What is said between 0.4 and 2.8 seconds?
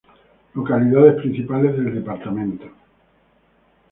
Localidades principales del Departamento.